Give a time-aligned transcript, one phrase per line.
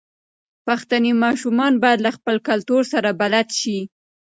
[0.65, 3.79] پښتني ماشومان بايد له خپل کلتور سره بلد شي.